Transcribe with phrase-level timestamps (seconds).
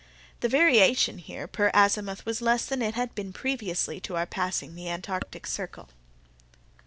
[0.39, 4.73] The variation here, per azimuth, was less than it had been previously to our passing
[4.73, 5.89] the Antarctic circle.